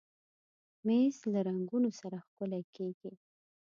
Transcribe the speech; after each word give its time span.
مېز 0.85 1.17
له 1.33 1.39
رنګونو 1.47 1.89
سره 2.01 2.17
ښکلی 2.27 2.63
کېږي. 2.75 3.13